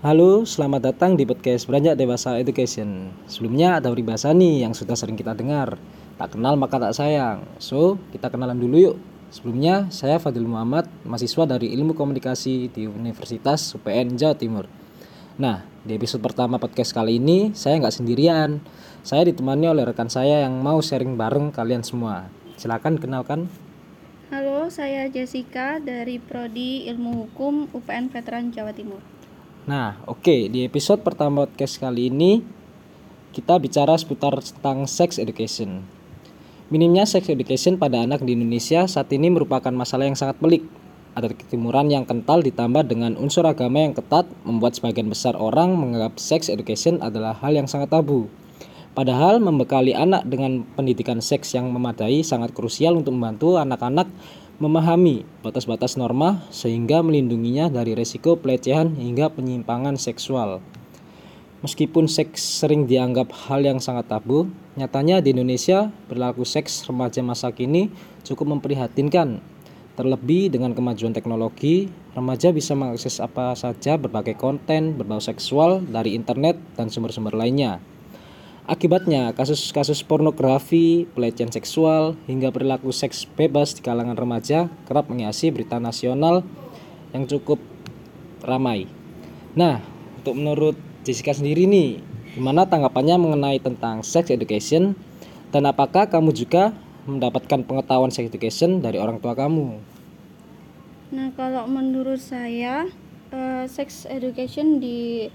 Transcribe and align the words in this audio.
Halo, 0.00 0.48
selamat 0.48 0.80
datang 0.80 1.12
di 1.12 1.28
podcast 1.28 1.68
Beranjak 1.68 1.92
Dewasa 1.92 2.40
Education. 2.40 3.12
Sebelumnya 3.28 3.76
ada 3.76 3.92
peribahasa 3.92 4.32
nih 4.32 4.64
yang 4.64 4.72
sudah 4.72 4.96
sering 4.96 5.12
kita 5.12 5.36
dengar. 5.36 5.76
Tak 6.16 6.40
kenal 6.40 6.56
maka 6.56 6.80
tak 6.80 6.96
sayang. 6.96 7.44
So, 7.60 8.00
kita 8.08 8.32
kenalan 8.32 8.56
dulu 8.56 8.76
yuk. 8.80 8.96
Sebelumnya, 9.28 9.92
saya 9.92 10.16
Fadil 10.16 10.48
Muhammad, 10.48 10.88
mahasiswa 11.04 11.44
dari 11.44 11.76
Ilmu 11.76 11.92
Komunikasi 11.92 12.72
di 12.72 12.88
Universitas 12.88 13.76
UPN 13.76 14.16
Jawa 14.16 14.32
Timur. 14.40 14.64
Nah, 15.36 15.68
di 15.84 15.92
episode 16.00 16.24
pertama 16.24 16.56
podcast 16.56 16.96
kali 16.96 17.20
ini, 17.20 17.52
saya 17.52 17.76
nggak 17.76 18.00
sendirian. 18.00 18.64
Saya 19.04 19.28
ditemani 19.28 19.68
oleh 19.68 19.84
rekan 19.84 20.08
saya 20.08 20.48
yang 20.48 20.64
mau 20.64 20.80
sharing 20.80 21.20
bareng 21.20 21.52
kalian 21.52 21.84
semua. 21.84 22.32
Silakan 22.56 22.96
kenalkan. 22.96 23.52
Halo, 24.32 24.72
saya 24.72 25.12
Jessica 25.12 25.76
dari 25.76 26.16
Prodi 26.16 26.88
Ilmu 26.88 27.28
Hukum 27.28 27.68
UPN 27.76 28.08
Veteran 28.08 28.48
Jawa 28.48 28.72
Timur. 28.72 29.19
Nah, 29.70 30.02
oke, 30.10 30.50
di 30.50 30.66
episode 30.66 30.98
pertama 31.06 31.46
podcast 31.46 31.78
kali 31.78 32.10
ini 32.10 32.42
kita 33.30 33.54
bicara 33.62 33.94
seputar 33.94 34.34
tentang 34.42 34.82
sex 34.90 35.14
education. 35.14 35.86
Minimnya 36.74 37.06
sex 37.06 37.30
education 37.30 37.78
pada 37.78 38.02
anak 38.02 38.26
di 38.26 38.34
Indonesia 38.34 38.90
saat 38.90 39.06
ini 39.14 39.30
merupakan 39.30 39.70
masalah 39.70 40.10
yang 40.10 40.18
sangat 40.18 40.42
pelik. 40.42 40.66
Ada 41.14 41.30
ketimuran 41.30 41.86
yang 41.86 42.02
kental 42.02 42.42
ditambah 42.42 42.82
dengan 42.82 43.14
unsur 43.14 43.46
agama 43.46 43.86
yang 43.86 43.94
ketat 43.94 44.26
membuat 44.42 44.74
sebagian 44.74 45.06
besar 45.06 45.38
orang 45.38 45.78
menganggap 45.78 46.18
sex 46.18 46.50
education 46.50 46.98
adalah 46.98 47.38
hal 47.38 47.54
yang 47.54 47.70
sangat 47.70 47.94
tabu. 47.94 48.26
Padahal 49.00 49.40
membekali 49.40 49.96
anak 49.96 50.28
dengan 50.28 50.60
pendidikan 50.76 51.24
seks 51.24 51.56
yang 51.56 51.72
memadai 51.72 52.20
sangat 52.20 52.52
krusial 52.52 53.00
untuk 53.00 53.16
membantu 53.16 53.56
anak-anak 53.56 54.04
memahami 54.60 55.24
batas-batas 55.40 55.96
norma 55.96 56.44
sehingga 56.52 57.00
melindunginya 57.00 57.72
dari 57.72 57.96
resiko 57.96 58.36
pelecehan 58.36 59.00
hingga 59.00 59.32
penyimpangan 59.32 59.96
seksual. 59.96 60.60
Meskipun 61.64 62.12
seks 62.12 62.44
sering 62.60 62.84
dianggap 62.84 63.32
hal 63.48 63.64
yang 63.64 63.80
sangat 63.80 64.04
tabu, 64.04 64.52
nyatanya 64.76 65.24
di 65.24 65.32
Indonesia 65.32 65.88
perilaku 66.04 66.44
seks 66.44 66.84
remaja 66.84 67.24
masa 67.24 67.56
kini 67.56 67.88
cukup 68.28 68.52
memprihatinkan. 68.52 69.40
Terlebih 69.96 70.52
dengan 70.52 70.76
kemajuan 70.76 71.16
teknologi, 71.16 71.88
remaja 72.12 72.52
bisa 72.52 72.76
mengakses 72.76 73.16
apa 73.16 73.56
saja 73.56 73.96
berbagai 73.96 74.36
konten 74.36 75.00
berbau 75.00 75.24
seksual 75.24 75.80
dari 75.88 76.12
internet 76.12 76.60
dan 76.76 76.92
sumber-sumber 76.92 77.32
lainnya. 77.32 77.80
Akibatnya, 78.70 79.34
kasus-kasus 79.34 80.06
pornografi, 80.06 81.02
pelecehan 81.10 81.50
seksual, 81.50 82.14
hingga 82.30 82.54
perilaku 82.54 82.94
seks 82.94 83.26
bebas 83.26 83.74
di 83.74 83.82
kalangan 83.82 84.14
remaja 84.14 84.70
kerap 84.86 85.10
menghiasi 85.10 85.50
berita 85.50 85.82
nasional 85.82 86.46
yang 87.10 87.26
cukup 87.26 87.58
ramai. 88.46 88.86
Nah, 89.58 89.82
untuk 90.22 90.38
menurut 90.38 90.78
Jessica 91.02 91.34
sendiri 91.34 91.66
nih, 91.66 91.98
gimana 92.38 92.62
tanggapannya 92.62 93.18
mengenai 93.18 93.58
tentang 93.58 94.06
sex 94.06 94.30
education 94.30 94.94
dan 95.50 95.66
apakah 95.66 96.06
kamu 96.06 96.30
juga 96.30 96.70
mendapatkan 97.10 97.66
pengetahuan 97.66 98.14
sex 98.14 98.30
education 98.30 98.78
dari 98.78 99.02
orang 99.02 99.18
tua 99.18 99.34
kamu? 99.34 99.82
Nah, 101.10 101.34
kalau 101.34 101.66
menurut 101.66 102.22
saya, 102.22 102.86
uh, 103.34 103.66
sex 103.66 104.06
education 104.06 104.78
di 104.78 105.26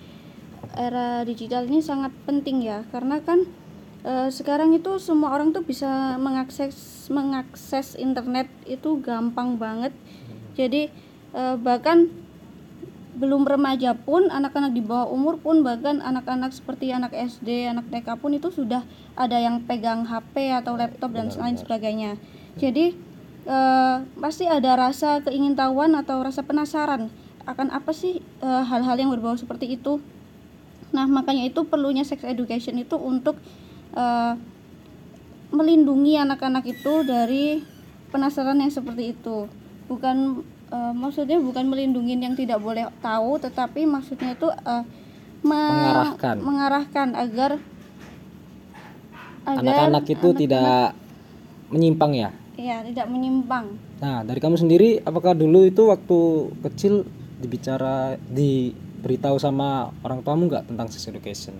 era 0.74 1.22
digital 1.22 1.70
ini 1.70 1.84
sangat 1.84 2.10
penting 2.26 2.66
ya. 2.66 2.82
Karena 2.90 3.22
kan 3.22 3.46
e, 4.02 4.30
sekarang 4.34 4.74
itu 4.74 4.98
semua 4.98 5.34
orang 5.34 5.54
tuh 5.54 5.62
bisa 5.66 6.18
mengakses 6.18 7.08
mengakses 7.14 7.94
internet 7.98 8.50
itu 8.66 8.98
gampang 9.02 9.58
banget. 9.62 9.94
Jadi 10.58 10.90
e, 11.34 11.44
bahkan 11.62 12.10
belum 13.16 13.48
remaja 13.48 13.96
pun 13.96 14.28
anak-anak 14.28 14.76
di 14.76 14.84
bawah 14.84 15.08
umur 15.08 15.40
pun 15.40 15.64
bahkan 15.64 16.04
anak-anak 16.04 16.52
seperti 16.52 16.92
anak 16.92 17.16
SD 17.16 17.72
anak 17.72 17.88
TK 17.88 18.20
pun 18.20 18.36
itu 18.36 18.52
sudah 18.52 18.84
ada 19.16 19.40
yang 19.40 19.64
pegang 19.64 20.04
HP 20.04 20.52
atau 20.52 20.76
laptop 20.76 21.16
dan 21.16 21.32
lain 21.32 21.56
sebagainya. 21.56 22.20
Jadi 22.60 22.92
e, 23.48 23.58
pasti 24.20 24.46
ada 24.50 24.76
rasa 24.76 25.24
keingintahuan 25.24 25.96
atau 25.96 26.20
rasa 26.24 26.44
penasaran 26.44 27.08
akan 27.46 27.70
apa 27.70 27.94
sih 27.94 28.26
hal-hal 28.42 28.98
yang 28.98 29.14
berbau 29.14 29.38
seperti 29.38 29.78
itu 29.78 30.02
Nah, 30.96 31.04
makanya 31.12 31.44
itu 31.52 31.68
perlunya 31.68 32.08
sex 32.08 32.24
education 32.24 32.80
itu 32.80 32.96
untuk 32.96 33.36
uh, 33.92 34.40
melindungi 35.52 36.16
anak-anak 36.16 36.64
itu 36.64 37.04
dari 37.04 37.60
penasaran 38.16 38.64
yang 38.64 38.72
seperti 38.72 39.12
itu. 39.12 39.52
Bukan 39.92 40.48
uh, 40.72 40.94
maksudnya 40.96 41.36
bukan 41.44 41.68
melindungi 41.68 42.16
yang 42.16 42.40
tidak 42.40 42.64
boleh 42.64 42.88
tahu, 43.04 43.36
tetapi 43.44 43.84
maksudnya 43.84 44.40
itu 44.40 44.48
uh, 44.48 44.88
mengarahkan 45.46 46.36
mengarahkan 46.42 47.08
agar 47.14 47.52
anak-anak 49.46 50.06
itu 50.10 50.28
anak 50.32 50.40
tidak 50.42 50.80
menyimpang 51.70 52.12
ya. 52.16 52.30
Iya, 52.56 52.88
tidak 52.88 53.08
menyimpang. 53.12 53.78
Nah, 54.00 54.24
dari 54.24 54.40
kamu 54.40 54.56
sendiri 54.56 55.04
apakah 55.04 55.36
dulu 55.36 55.68
itu 55.68 55.92
waktu 55.92 56.20
kecil 56.64 57.04
dibicara 57.44 58.16
di 58.32 58.72
beritahu 59.06 59.38
sama 59.38 59.94
orang 60.02 60.26
tuamu 60.26 60.50
nggak 60.50 60.66
tentang 60.66 60.90
sex 60.90 61.06
education? 61.06 61.54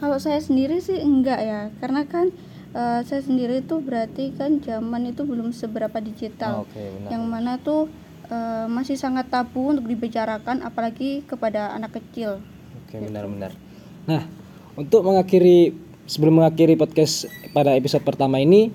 Kalau 0.00 0.16
saya 0.16 0.40
sendiri 0.40 0.80
sih 0.80 0.96
enggak 0.96 1.40
ya, 1.44 1.68
karena 1.76 2.08
kan 2.08 2.32
uh, 2.72 3.04
saya 3.04 3.20
sendiri 3.20 3.60
itu 3.60 3.84
berarti 3.84 4.32
kan 4.32 4.64
zaman 4.64 5.12
itu 5.12 5.28
belum 5.28 5.52
seberapa 5.52 6.00
digital, 6.00 6.64
oh, 6.64 6.72
okay, 6.72 6.88
benar. 6.88 7.08
yang 7.12 7.22
mana 7.28 7.60
tuh 7.60 7.92
uh, 8.32 8.64
masih 8.64 8.96
sangat 8.96 9.28
tabu 9.28 9.76
untuk 9.76 9.84
dibicarakan, 9.84 10.64
apalagi 10.64 11.20
kepada 11.28 11.76
anak 11.76 12.00
kecil. 12.00 12.40
Oke 12.88 12.96
okay, 12.96 13.04
benar-benar. 13.04 13.52
Nah 14.08 14.24
untuk 14.72 15.04
mengakhiri 15.04 15.76
sebelum 16.08 16.40
mengakhiri 16.40 16.80
podcast 16.80 17.28
pada 17.52 17.76
episode 17.76 18.00
pertama 18.00 18.40
ini, 18.40 18.72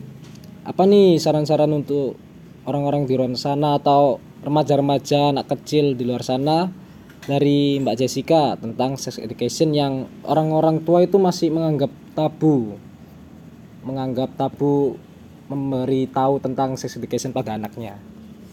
apa 0.62 0.86
nih 0.86 1.18
saran-saran 1.18 1.74
untuk 1.74 2.22
orang-orang 2.70 3.10
di 3.10 3.18
luar 3.18 3.34
sana 3.34 3.82
atau 3.82 4.22
remaja-remaja 4.46 5.34
anak 5.34 5.50
kecil 5.58 5.98
di 5.98 6.06
luar 6.06 6.22
sana 6.22 6.85
dari 7.26 7.82
Mbak 7.82 7.98
Jessica 7.98 8.54
tentang 8.54 8.98
sex 9.02 9.18
education 9.18 9.74
yang 9.74 10.06
orang-orang 10.26 10.86
tua 10.86 11.02
itu 11.02 11.18
masih 11.18 11.50
menganggap 11.50 11.90
tabu. 12.14 12.78
Menganggap 13.82 14.34
tabu 14.38 14.98
memberi 15.46 16.10
tahu 16.10 16.42
tentang 16.42 16.78
sex 16.78 16.98
education 16.98 17.34
pada 17.34 17.58
anaknya. 17.58 17.98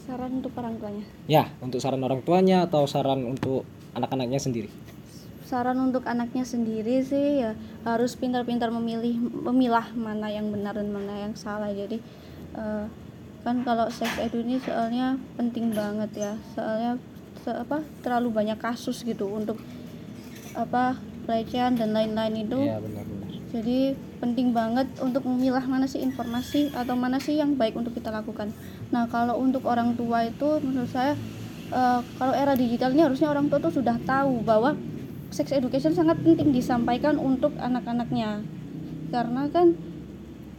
Saran 0.04 0.40
untuk 0.40 0.52
orang 0.60 0.76
tuanya? 0.76 1.04
Ya 1.24 1.44
untuk 1.64 1.80
saran 1.80 2.04
orang 2.04 2.20
tuanya 2.20 2.68
atau 2.68 2.84
saran 2.84 3.24
untuk 3.24 3.64
anak-anaknya 3.96 4.40
sendiri? 4.40 4.68
Saran 5.48 5.76
untuk 5.80 6.04
anaknya 6.08 6.44
sendiri 6.48 7.04
sih 7.04 7.44
ya 7.44 7.52
harus 7.84 8.16
pintar-pintar 8.16 8.72
memilih 8.72 9.20
memilah 9.20 9.92
mana 9.92 10.32
yang 10.32 10.48
benar 10.52 10.76
dan 10.76 10.88
mana 10.92 11.28
yang 11.28 11.32
salah. 11.36 11.72
Jadi 11.72 12.00
uh, 12.56 12.88
kan 13.44 13.60
kalau 13.64 13.88
sex 13.88 14.16
edu 14.20 14.44
ini 14.44 14.60
soalnya 14.60 15.16
penting 15.36 15.72
banget 15.72 16.12
ya. 16.16 16.32
Soalnya 16.56 17.00
apa 17.50 17.82
terlalu 18.06 18.30
banyak 18.30 18.58
kasus 18.62 19.02
gitu 19.02 19.26
untuk 19.26 19.58
apa 20.54 21.00
pelecehan 21.24 21.78
dan 21.78 21.96
lain-lain 21.96 22.46
itu. 22.46 22.60
Ya, 22.60 22.78
benar, 22.78 23.04
benar. 23.06 23.28
jadi 23.52 23.78
penting 24.22 24.54
banget 24.56 24.88
untuk 25.02 25.28
memilah 25.28 25.64
mana 25.66 25.84
sih 25.84 26.00
informasi 26.00 26.72
atau 26.72 26.94
mana 26.96 27.18
sih 27.18 27.36
yang 27.36 27.58
baik 27.58 27.74
untuk 27.74 27.92
kita 27.92 28.14
lakukan. 28.14 28.54
Nah 28.94 29.10
kalau 29.10 29.36
untuk 29.40 29.66
orang 29.66 29.98
tua 29.98 30.24
itu 30.28 30.62
menurut 30.62 30.88
saya 30.88 31.18
uh, 31.72 32.00
kalau 32.16 32.34
era 32.36 32.54
digital 32.54 32.92
ini 32.92 33.02
harusnya 33.04 33.28
orang 33.32 33.48
tua 33.48 33.58
tuh 33.58 33.74
sudah 33.74 33.96
tahu 34.04 34.40
bahwa 34.44 34.76
sex 35.32 35.48
education 35.50 35.96
sangat 35.96 36.20
penting 36.20 36.52
disampaikan 36.52 37.16
untuk 37.16 37.56
anak-anaknya. 37.56 38.44
Karena 39.08 39.48
kan 39.48 39.76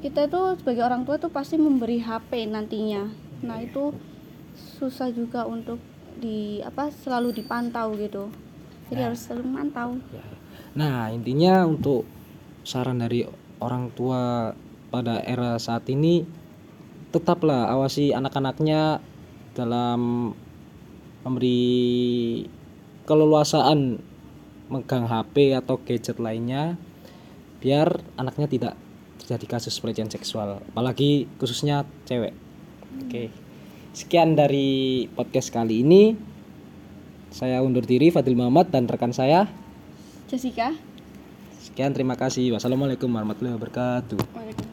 kita 0.02 0.28
itu 0.28 0.42
sebagai 0.60 0.84
orang 0.84 1.08
tua 1.08 1.16
tuh 1.22 1.32
pasti 1.32 1.56
memberi 1.56 2.02
HP 2.02 2.50
nantinya. 2.50 3.08
Nah 3.46 3.58
itu 3.64 3.94
susah 4.78 5.10
juga 5.14 5.48
untuk 5.48 5.80
di 6.18 6.62
apa 6.62 6.90
selalu 6.92 7.34
dipantau 7.44 7.94
gitu 7.98 8.30
jadi 8.90 9.00
nah. 9.00 9.06
harus 9.12 9.20
selalu 9.26 9.46
mantau 9.50 9.90
ya. 10.14 10.26
nah 10.78 11.10
intinya 11.10 11.66
untuk 11.66 12.06
saran 12.64 13.02
dari 13.04 13.26
orang 13.60 13.92
tua 13.96 14.54
pada 14.94 15.24
era 15.26 15.58
saat 15.58 15.90
ini 15.90 16.24
tetaplah 17.14 17.70
awasi 17.70 18.14
anak-anaknya 18.14 19.02
dalam 19.54 20.34
memberi 21.24 21.70
keleluasaan 23.06 24.02
megang 24.72 25.06
HP 25.06 25.54
atau 25.54 25.78
gadget 25.82 26.18
lainnya 26.18 26.76
biar 27.62 28.02
anaknya 28.18 28.48
tidak 28.50 28.74
terjadi 29.24 29.46
kasus 29.56 29.80
pelecehan 29.80 30.12
seksual 30.12 30.60
apalagi 30.74 31.30
khususnya 31.40 31.88
cewek 32.04 32.36
oke 33.00 33.08
okay. 33.08 33.28
Sekian 33.94 34.34
dari 34.34 35.06
podcast 35.14 35.54
kali 35.54 35.86
ini. 35.86 36.18
Saya 37.30 37.62
undur 37.62 37.86
diri 37.86 38.10
Fadil 38.10 38.34
Muhammad 38.34 38.74
dan 38.74 38.90
rekan 38.90 39.14
saya 39.14 39.46
Jessica. 40.26 40.74
Sekian 41.62 41.94
terima 41.94 42.18
kasih. 42.18 42.58
Wassalamualaikum 42.58 43.06
warahmatullahi 43.10 43.54
wabarakatuh. 43.54 44.73